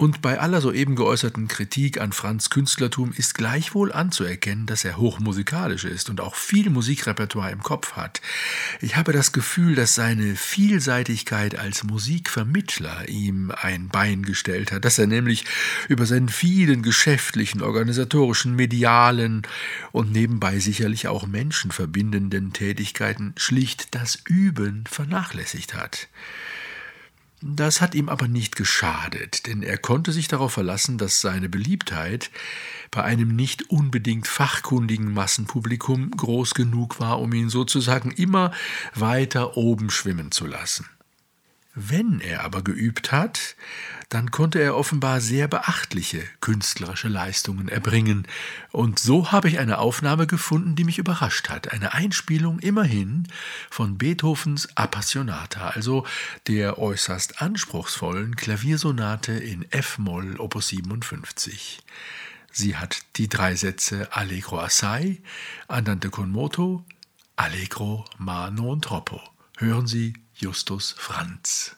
Und 0.01 0.23
bei 0.23 0.39
aller 0.39 0.61
soeben 0.61 0.95
geäußerten 0.95 1.49
Kritik 1.49 2.01
an 2.01 2.13
Franz 2.13 2.51
Künstlertum 2.51 3.13
ist 3.17 3.35
gleichwohl 3.35 3.91
anzuerkennen, 3.91 4.65
dass 4.65 4.85
er 4.85 4.97
hochmusikalisch 4.97 5.85
ist 5.85 6.09
und 6.09 6.21
auch 6.21 6.37
viel 6.37 6.71
Musikrepertoire 6.71 7.51
im 7.51 7.65
Kopf 7.65 7.95
hat. 7.97 8.21
Ich 8.81 8.95
habe 8.95 9.13
das 9.13 9.33
Gefühl, 9.33 9.75
dass 9.75 9.97
seine 9.97 10.37
Vielseitigkeit 10.37 11.59
als 11.59 11.83
Musikvermittler 11.83 13.09
ihm 13.09 13.51
ein 13.51 13.89
Bein 13.89 14.23
gestellt 14.23 14.71
hat, 14.71 14.85
dass 14.85 15.01
er 15.01 15.09
nämlich 15.09 15.47
über 15.89 16.07
seinen 16.07 16.29
vielen 16.29 16.83
geschäftlichen, 16.83 17.61
organisatorischen, 17.61 18.55
medialen 18.55 19.43
und 19.91 20.13
nebenbei 20.13 20.61
sicherlich 20.61 21.09
auch 21.09 21.27
menschenverbindenden 21.27 22.53
Tätigkeiten 22.53 23.35
schlicht 23.37 23.97
das 23.97 24.17
Üben 24.29 24.85
vernachlässigt 24.89 25.75
hat. 25.75 26.07
Das 27.41 27.81
hat 27.81 27.95
ihm 27.95 28.09
aber 28.09 28.27
nicht 28.27 28.57
geschadet, 28.57 29.47
denn 29.47 29.63
er 29.63 29.79
konnte 29.79 30.11
sich 30.13 30.27
darauf 30.27 30.53
verlassen, 30.53 30.99
dass 30.99 31.21
seine 31.21 31.49
Beliebtheit 31.49 32.31
bei 32.91 33.05
einem 33.05 33.37
nicht 33.37 33.71
unbedingt 33.71 34.27
fachkundigen 34.27 35.13
Massenpublikum 35.13 36.11
groß 36.11 36.55
genug 36.55 36.99
war, 36.99 37.21
um 37.21 37.33
ihn 37.33 37.49
sozusagen 37.49 38.11
immer 38.11 38.53
weiter 38.95 39.57
oben 39.57 39.91
schwimmen 39.91 40.33
zu 40.33 40.47
lassen. 40.47 40.87
Wenn 41.81 42.21
er 42.21 42.43
aber 42.43 42.63
geübt 42.65 43.13
hat, 43.13 43.55
dann 44.09 44.33
konnte 44.33 44.59
er 44.59 44.75
offenbar 44.75 45.21
sehr 45.21 45.47
beachtliche 45.47 46.25
künstlerische 46.41 47.07
Leistungen 47.07 47.69
erbringen, 47.69 48.27
und 48.73 48.99
so 48.99 49.31
habe 49.31 49.49
ich 49.49 49.61
eine 49.61 49.79
Aufnahme 49.79 50.27
gefunden, 50.27 50.75
die 50.75 50.83
mich 50.83 50.99
überrascht 50.99 51.51
hat, 51.51 51.71
eine 51.71 51.95
Einspielung 51.95 52.59
immerhin 52.59 53.29
von 53.71 53.97
Beethovens 53.97 54.77
Appassionata, 54.77 55.69
also 55.69 56.05
der 56.49 56.79
äußerst 56.79 57.41
anspruchsvollen 57.41 58.35
Klaviersonate 58.35 59.33
in 59.33 59.65
F-Moll 59.71 60.41
Opus 60.41 60.69
57. 60.69 61.79
Sie 62.51 62.77
hat 62.77 63.03
die 63.15 63.29
drei 63.29 63.55
Sätze 63.55 64.09
Allegro 64.11 64.59
assai, 64.59 65.23
Andante 65.69 66.11
con 66.11 66.33
moto, 66.33 66.85
Allegro 67.37 68.05
ma 68.19 68.51
non 68.51 68.81
troppo. 68.81 69.21
Hören 69.59 69.87
Sie 69.87 70.15
Justus 70.41 70.93
Franz. 70.93 71.75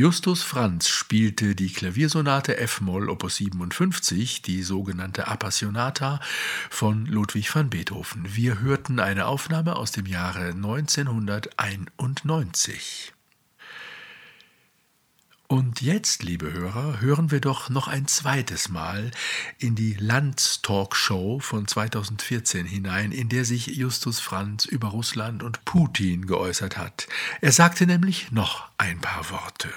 Justus 0.00 0.42
Franz 0.42 0.88
spielte 0.88 1.54
die 1.54 1.70
Klaviersonate 1.70 2.56
F-Moll 2.56 3.10
Opus 3.10 3.36
57, 3.36 4.40
die 4.40 4.62
sogenannte 4.62 5.28
Appassionata 5.28 6.20
von 6.70 7.04
Ludwig 7.04 7.54
van 7.54 7.68
Beethoven. 7.68 8.24
Wir 8.34 8.60
hörten 8.60 8.98
eine 8.98 9.26
Aufnahme 9.26 9.76
aus 9.76 9.92
dem 9.92 10.06
Jahre 10.06 10.52
1991. 10.52 13.12
Und 15.48 15.82
jetzt, 15.82 16.22
liebe 16.22 16.50
Hörer, 16.50 17.02
hören 17.02 17.30
wir 17.30 17.42
doch 17.42 17.68
noch 17.68 17.86
ein 17.86 18.06
zweites 18.06 18.70
Mal 18.70 19.10
in 19.58 19.74
die 19.74 19.92
Landstalkshow 19.92 21.40
von 21.40 21.68
2014 21.68 22.64
hinein, 22.64 23.12
in 23.12 23.28
der 23.28 23.44
sich 23.44 23.66
Justus 23.66 24.18
Franz 24.18 24.64
über 24.64 24.88
Russland 24.88 25.42
und 25.42 25.66
Putin 25.66 26.26
geäußert 26.26 26.78
hat. 26.78 27.06
Er 27.42 27.52
sagte 27.52 27.86
nämlich 27.86 28.32
noch 28.32 28.70
ein 28.78 28.98
paar 29.02 29.28
Worte. 29.28 29.68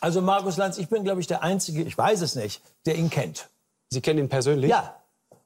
Also 0.00 0.22
Markus 0.22 0.56
Lanz, 0.56 0.78
ich 0.78 0.88
bin, 0.88 1.04
glaube 1.04 1.20
ich, 1.20 1.26
der 1.26 1.42
Einzige, 1.42 1.82
ich 1.82 1.96
weiß 1.96 2.22
es 2.22 2.34
nicht, 2.34 2.62
der 2.86 2.96
ihn 2.96 3.10
kennt. 3.10 3.48
Sie 3.90 4.00
kennen 4.00 4.18
ihn 4.18 4.28
persönlich? 4.28 4.70
Ja. 4.70 4.96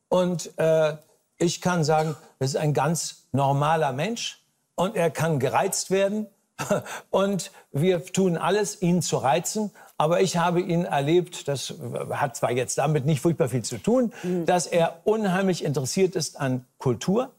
Und 0.09 0.57
äh, 0.59 0.97
ich 1.39 1.61
kann 1.61 1.83
sagen, 1.83 2.15
das 2.39 2.51
ist 2.51 2.57
ein 2.57 2.73
ganz 2.73 3.27
normaler 3.33 3.93
Mensch 3.93 4.45
und 4.77 4.95
er 4.97 5.11
kann 5.11 5.41
gereizt 5.41 5.91
werden. 5.91 6.29
Und 7.11 7.51
wir 7.73 8.05
tun 8.05 8.37
alles, 8.37 8.81
ihn 8.81 9.03
zu 9.03 9.17
reizen. 9.17 9.73
Aber 9.99 10.21
ich 10.21 10.37
habe 10.37 10.61
ihn 10.61 10.85
erlebt, 10.85 11.49
das 11.49 11.75
hat 12.11 12.37
zwar 12.37 12.53
jetzt 12.53 12.79
damit 12.79 13.07
nicht 13.07 13.21
furchtbar 13.21 13.49
viel 13.49 13.65
zu 13.65 13.79
tun, 13.79 14.13
dass 14.47 14.69
er 14.69 15.01
unheimlich 15.03 15.65
interessiert 15.65 16.15
ist 16.15 16.41
an 16.41 16.65
Kultur. 16.79 17.33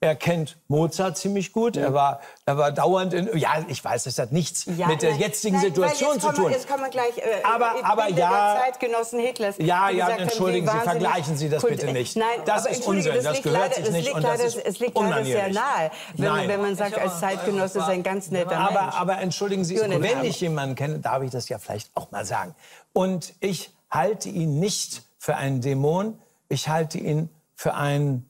Er 0.00 0.16
kennt 0.16 0.58
Mozart 0.66 1.16
ziemlich 1.16 1.52
gut. 1.52 1.76
Er, 1.76 1.94
war, 1.94 2.20
er 2.46 2.58
war 2.58 2.72
dauernd 2.72 3.14
in. 3.14 3.30
Ja, 3.38 3.64
ich 3.68 3.84
weiß, 3.84 4.04
das 4.04 4.18
hat 4.18 4.32
nichts 4.32 4.66
Ja, 4.76 4.88
mit 4.88 5.02
der 5.02 5.12
nein, 5.12 5.20
jetzigen 5.20 5.54
nein, 5.56 5.66
Situation 5.66 6.14
jetzt 6.14 6.22
zu 6.26 6.32
tun. 6.32 6.50
Jetzt 6.50 6.68
kommen 6.68 6.82
wir 6.82 6.90
gleich. 6.90 7.16
Äh, 7.18 7.22
Aber- 7.44 7.74
aber 7.84 8.08
ja- 8.08 8.60
Zeitgenossen 8.64 9.20
Hitlers. 9.20 9.56
Ja, 9.58 9.88
ja, 9.88 10.06
gesagt 10.06 10.20
entschuldigen 10.20 10.66
Sie, 10.68 10.78
vergleichen 10.78 11.36
Sie 11.36 11.48
das 11.48 11.62
bitte 11.62 11.92
nicht. 11.92 12.16
Nein, 12.16 12.26
Das 12.44 12.62
aber 12.66 12.70
ist 12.70 12.86
Unsinn, 12.86 13.14
das 13.22 13.32
liegt 13.34 13.42
gehört 13.44 13.60
leider, 13.62 13.74
sich 13.76 13.84
es 13.84 13.90
nicht 13.92 14.04
liegt 14.06 14.16
und 14.16 14.24
das 14.24 14.40
ist 14.42 14.56
es 14.56 14.78
liegt 14.80 14.96
leider 14.96 15.06
sehr 15.24 15.44
unmanierlich. 15.46 15.54
nahe, 15.54 15.90
wenn, 16.14 16.26
Nein. 16.26 16.48
wenn 16.48 16.60
man 16.62 16.76
sagt, 16.76 16.98
als 16.98 17.20
Zeitgenosse 17.20 17.78
ist 17.78 17.88
ein 17.88 18.02
ganz 18.02 18.30
netter 18.32 18.58
Mensch. 18.58 18.76
Aber, 18.76 18.94
aber 18.94 19.18
entschuldigen 19.18 19.64
Sie, 19.64 19.78
wenn 19.80 20.24
ich 20.24 20.40
jemanden 20.40 20.74
kenne, 20.74 20.98
darf 20.98 21.22
ich 21.22 21.30
das 21.30 21.48
ja 21.48 21.58
vielleicht 21.58 21.90
auch 21.94 22.10
mal 22.10 22.24
sagen. 22.24 22.56
Und 22.92 23.34
ich 23.38 23.70
halte 23.90 24.28
ihn 24.28 24.58
nicht 24.58 25.02
für 25.18 25.36
einen 25.36 25.60
Dämon. 25.60 26.18
Ich 26.48 26.68
halte 26.68 26.98
ihn 26.98 27.28
für 27.54 27.74
einen 27.74 28.28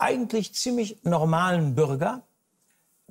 eigentlich 0.00 0.54
ziemlich 0.54 0.98
normalen 1.04 1.74
Bürger. 1.74 2.22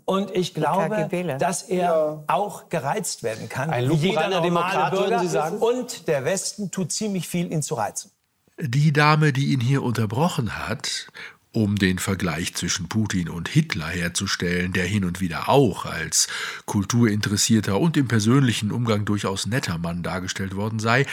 Und 0.05 0.31
ich 0.35 0.55
glaube, 0.55 1.07
dass 1.39 1.61
er 1.61 2.23
auch 2.25 2.69
gereizt 2.69 3.21
werden 3.21 3.47
kann. 3.47 3.69
Ein 3.69 3.89
wie 3.89 3.93
jeder 3.93 4.27
lupenreiner 4.27 4.41
normale 4.41 4.71
Demokrat, 4.71 4.91
würden 4.93 5.09
Bürger. 5.09 5.19
Sie 5.19 5.29
sagen? 5.29 5.57
Und 5.57 6.07
der 6.07 6.25
Westen 6.25 6.71
tut 6.71 6.91
ziemlich 6.91 7.27
viel, 7.27 7.51
ihn 7.51 7.61
zu 7.61 7.75
reizen. 7.75 8.11
Die 8.59 8.91
Dame, 8.91 9.31
die 9.33 9.53
ihn 9.53 9.59
hier 9.59 9.83
unterbrochen 9.83 10.57
hat, 10.57 11.07
um 11.51 11.75
den 11.77 11.99
Vergleich 11.99 12.55
zwischen 12.55 12.89
Putin 12.89 13.29
und 13.29 13.49
Hitler 13.49 13.87
herzustellen, 13.87 14.73
der 14.73 14.85
hin 14.85 15.05
und 15.05 15.19
wieder 15.19 15.49
auch 15.49 15.85
als 15.85 16.27
kulturinteressierter 16.65 17.79
und 17.79 17.97
im 17.97 18.07
persönlichen 18.07 18.71
Umgang 18.71 19.05
durchaus 19.05 19.45
netter 19.45 19.77
Mann 19.77 20.03
dargestellt 20.03 20.55
worden 20.55 20.79
sei, 20.79 21.05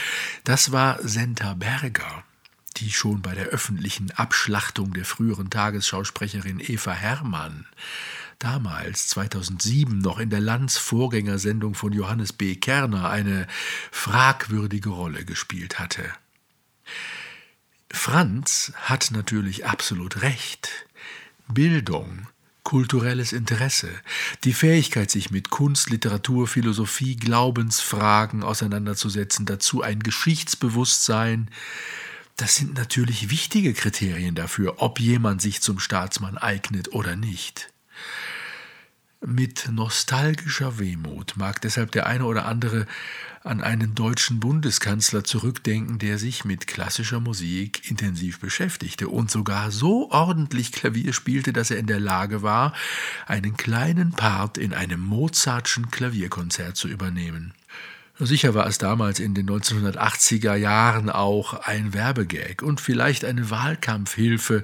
das 0.43 0.71
war 0.71 0.99
Senta 1.01 1.53
Berger, 1.53 2.23
die 2.79 2.91
schon 2.91 3.21
bei 3.21 3.35
der 3.35 3.47
öffentlichen 3.47 4.11
Abschlachtung 4.11 4.93
der 4.93 5.05
früheren 5.05 5.49
Tagesschausprecherin 5.49 6.59
Eva 6.59 6.91
Herrmann 6.91 7.65
damals 8.39 9.07
2007 9.07 9.97
noch 9.99 10.19
in 10.19 10.29
der 10.29 10.41
Lanz-Vorgängersendung 10.41 11.73
von 11.73 11.93
Johannes 11.93 12.33
B. 12.33 12.55
Kerner 12.55 13.09
eine 13.09 13.47
fragwürdige 13.91 14.89
Rolle 14.89 15.25
gespielt 15.25 15.79
hatte. 15.79 16.03
Franz 17.91 18.73
hat 18.75 19.11
natürlich 19.11 19.65
absolut 19.65 20.21
recht. 20.21 20.69
Bildung, 21.47 22.27
kulturelles 22.63 23.31
Interesse, 23.31 23.89
die 24.43 24.53
Fähigkeit, 24.53 25.09
sich 25.09 25.31
mit 25.31 25.49
Kunst, 25.49 25.89
Literatur, 25.89 26.47
Philosophie, 26.47 27.15
Glaubensfragen 27.15 28.43
auseinanderzusetzen, 28.43 29.45
dazu 29.45 29.81
ein 29.81 29.99
Geschichtsbewusstsein, 29.99 31.49
das 32.37 32.55
sind 32.55 32.75
natürlich 32.75 33.31
wichtige 33.31 33.73
Kriterien 33.73 34.35
dafür, 34.35 34.75
ob 34.77 34.99
jemand 34.99 35.41
sich 35.41 35.61
zum 35.61 35.79
Staatsmann 35.79 36.37
eignet 36.37 36.93
oder 36.93 37.15
nicht. 37.15 37.73
Mit 39.25 39.69
nostalgischer 39.71 40.77
Wehmut 40.77 41.35
mag 41.37 41.59
deshalb 41.61 41.91
der 41.91 42.05
eine 42.05 42.25
oder 42.25 42.45
andere 42.45 42.85
an 43.43 43.61
einen 43.61 43.95
deutschen 43.95 44.39
Bundeskanzler 44.39 45.23
zurückdenken, 45.23 45.97
der 45.97 46.19
sich 46.19 46.45
mit 46.45 46.67
klassischer 46.67 47.19
Musik 47.19 47.89
intensiv 47.89 48.39
beschäftigte 48.39 49.07
und 49.07 49.31
sogar 49.31 49.71
so 49.71 50.11
ordentlich 50.11 50.71
Klavier 50.71 51.13
spielte, 51.13 51.53
dass 51.53 51.71
er 51.71 51.79
in 51.79 51.87
der 51.87 51.99
Lage 51.99 52.43
war, 52.43 52.73
einen 53.25 53.57
kleinen 53.57 54.11
Part 54.11 54.59
in 54.59 54.73
einem 54.73 54.99
Mozartschen 54.99 55.89
Klavierkonzert 55.89 56.77
zu 56.77 56.87
übernehmen. 56.87 57.53
Sicher 58.19 58.55
war 58.55 58.65
es 58.65 58.79
damals 58.79 59.19
in 59.19 59.35
den 59.35 59.47
1980er 59.47 60.55
Jahren 60.55 61.09
auch 61.09 61.53
ein 61.53 61.93
Werbegag 61.93 62.63
und 62.63 62.81
vielleicht 62.81 63.23
eine 63.23 63.51
Wahlkampfhilfe, 63.51 64.63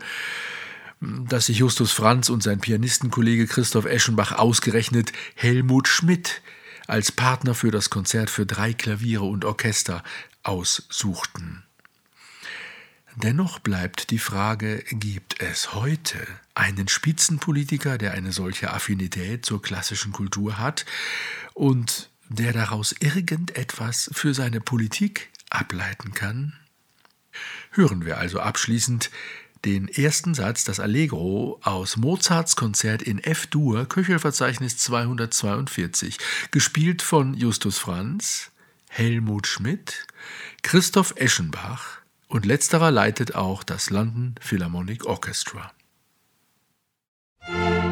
dass 1.01 1.47
sich 1.47 1.59
Justus 1.59 1.91
Franz 1.91 2.29
und 2.29 2.41
sein 2.41 2.59
Pianistenkollege 2.59 3.45
Christoph 3.45 3.85
Eschenbach 3.85 4.31
ausgerechnet 4.31 5.11
Helmut 5.35 5.87
Schmidt 5.87 6.41
als 6.87 7.11
Partner 7.11 7.53
für 7.53 7.69
das 7.69 7.89
Konzert 7.89 8.29
für 8.29 8.45
drei 8.45 8.73
Klaviere 8.73 9.25
und 9.25 9.45
Orchester 9.45 10.03
aussuchten. 10.41 11.63
Dennoch 13.15 13.59
bleibt 13.59 14.09
die 14.09 14.17
Frage, 14.17 14.83
gibt 14.89 15.39
es 15.39 15.75
heute 15.75 16.17
einen 16.55 16.87
Spitzenpolitiker, 16.87 17.99
der 17.99 18.13
eine 18.13 18.31
solche 18.31 18.73
Affinität 18.73 19.45
zur 19.45 19.61
klassischen 19.61 20.11
Kultur 20.11 20.57
hat 20.57 20.85
und 21.53 22.09
der 22.35 22.53
daraus 22.53 22.93
irgendetwas 22.99 24.09
für 24.13 24.33
seine 24.33 24.61
Politik 24.61 25.29
ableiten 25.49 26.13
kann? 26.13 26.53
Hören 27.71 28.05
wir 28.05 28.17
also 28.17 28.39
abschließend 28.39 29.09
den 29.65 29.87
ersten 29.87 30.33
Satz, 30.33 30.65
das 30.65 30.79
Allegro 30.79 31.59
aus 31.63 31.97
Mozarts 31.97 32.55
Konzert 32.55 33.01
in 33.01 33.19
F-Dur, 33.23 33.87
Köchelverzeichnis 33.87 34.77
242, 34.77 36.17
gespielt 36.51 37.01
von 37.01 37.33
Justus 37.33 37.77
Franz, 37.77 38.51
Helmut 38.89 39.47
Schmidt, 39.47 40.05
Christoph 40.61 41.13
Eschenbach 41.15 42.01
und 42.27 42.45
letzterer 42.45 42.91
leitet 42.91 43.35
auch 43.35 43.63
das 43.63 43.89
London 43.89 44.35
Philharmonic 44.41 45.05
Orchestra. 45.05 45.71
Thank 47.45 47.82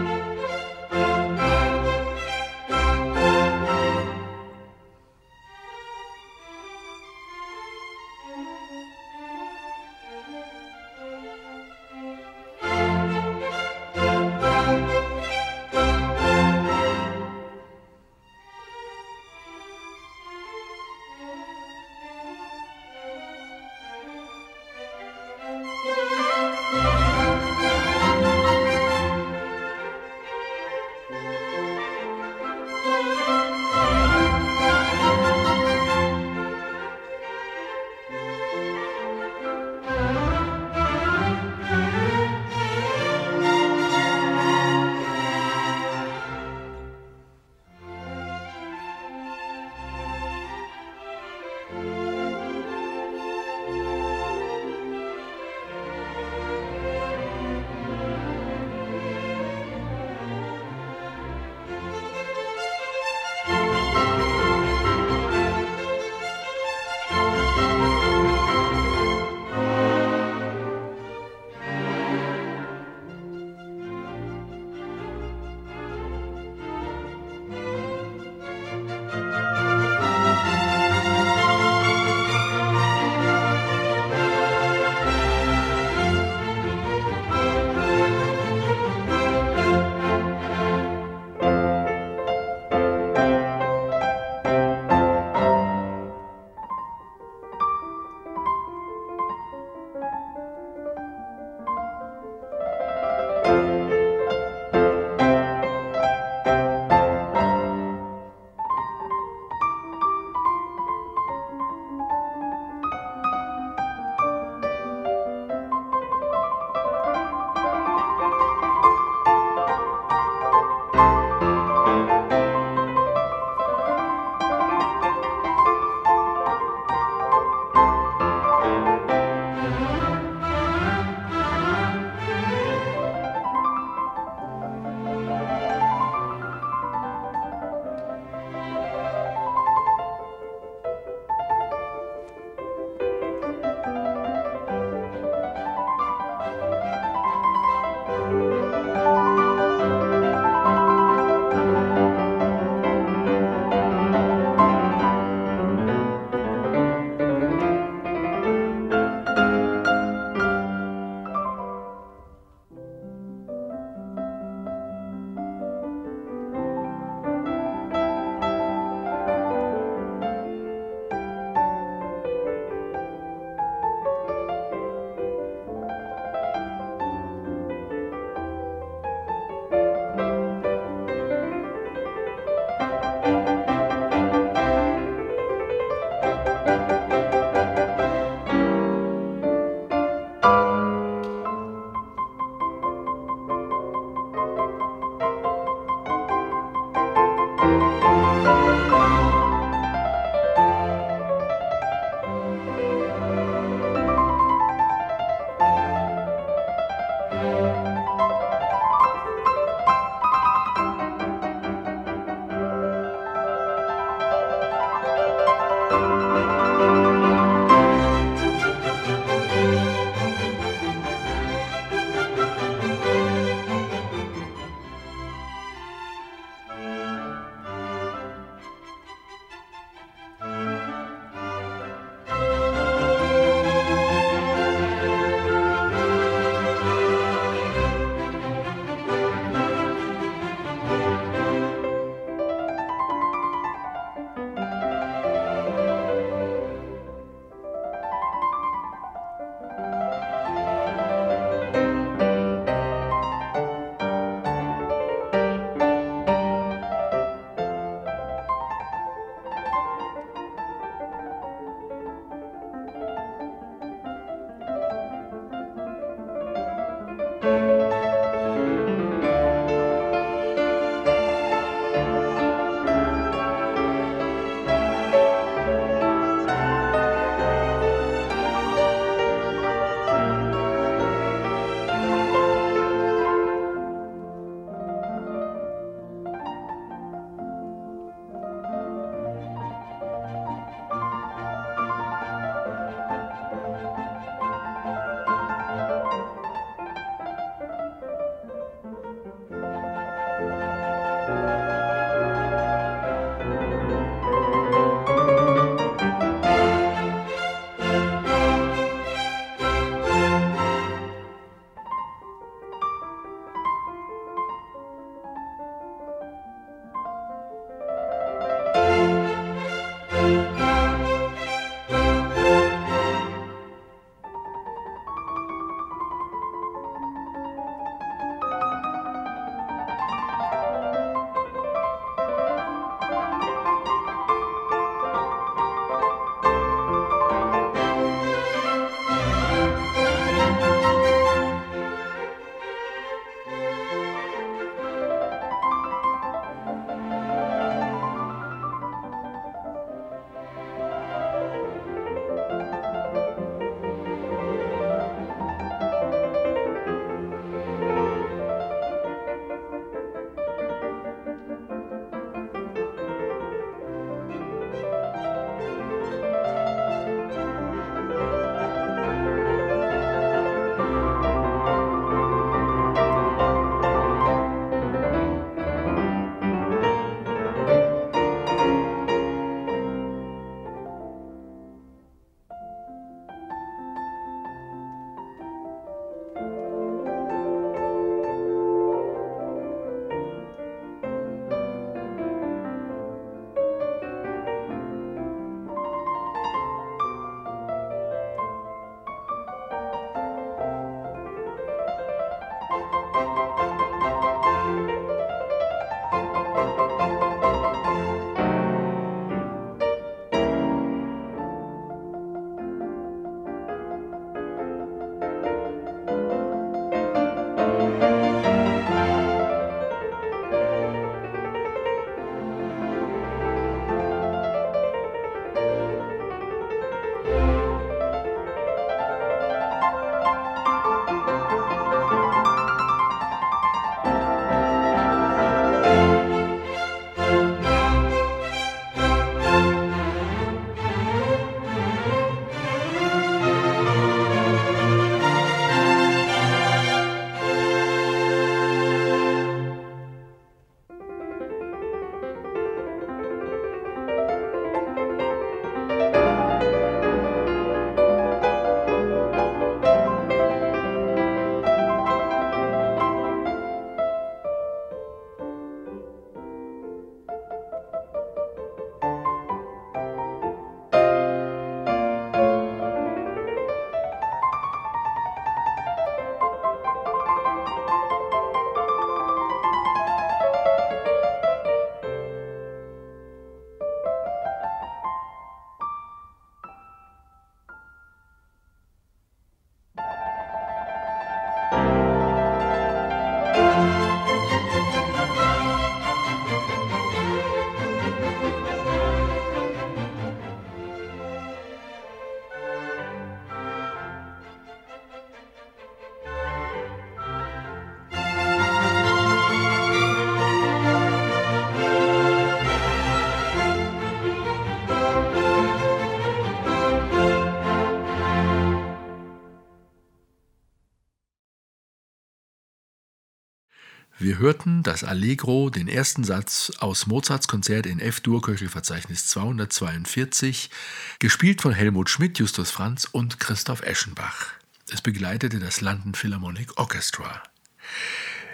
Wir 524.21 524.37
hörten 524.37 524.83
das 524.83 525.03
Allegro, 525.03 525.71
den 525.71 525.87
ersten 525.87 526.23
Satz 526.23 526.71
aus 526.77 527.07
Mozarts 527.07 527.47
Konzert 527.47 527.87
in 527.87 527.99
F-Dur, 527.99 528.43
Köchelverzeichnis 528.43 529.25
242, 529.25 530.69
gespielt 531.17 531.59
von 531.63 531.73
Helmut 531.73 532.07
Schmidt, 532.07 532.37
Justus 532.37 532.69
Franz 532.69 533.05
und 533.11 533.39
Christoph 533.39 533.81
Eschenbach. 533.81 534.51
Es 534.91 535.01
begleitete 535.01 535.57
das 535.57 535.81
London 535.81 536.13
Philharmonic 536.13 536.77
Orchestra. 536.77 537.41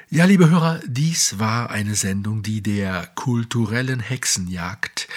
Ja, 0.09 0.24
liebe 0.24 0.49
Hörer, 0.49 0.80
dies 0.88 1.38
war 1.38 1.70
eine 1.70 1.95
Sendung, 1.95 2.43
die 2.43 2.63
der 2.63 3.05
kulturellen 3.15 3.99
Hexenjagd 3.99 5.09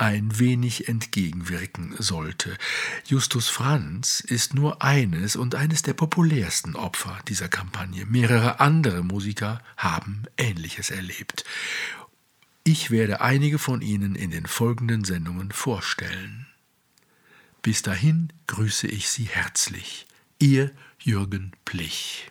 ein 0.00 0.38
wenig 0.38 0.88
entgegenwirken 0.88 1.94
sollte. 1.98 2.56
Justus 3.04 3.48
Franz 3.48 4.20
ist 4.20 4.54
nur 4.54 4.82
eines 4.82 5.36
und 5.36 5.54
eines 5.54 5.82
der 5.82 5.92
populärsten 5.92 6.74
Opfer 6.74 7.18
dieser 7.28 7.48
Kampagne. 7.48 8.06
Mehrere 8.06 8.60
andere 8.60 9.04
Musiker 9.04 9.62
haben 9.76 10.22
Ähnliches 10.38 10.90
erlebt. 10.90 11.44
Ich 12.64 12.90
werde 12.90 13.20
einige 13.20 13.58
von 13.58 13.82
ihnen 13.82 14.14
in 14.14 14.30
den 14.30 14.46
folgenden 14.46 15.04
Sendungen 15.04 15.52
vorstellen. 15.52 16.46
Bis 17.60 17.82
dahin 17.82 18.32
grüße 18.46 18.86
ich 18.86 19.10
Sie 19.10 19.24
herzlich. 19.24 20.06
Ihr 20.38 20.70
Jürgen 20.98 21.52
Plich. 21.66 22.30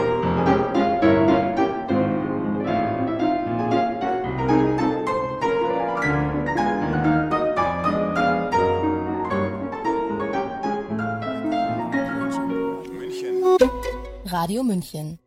Radio 14.31 14.63
München. 14.63 15.19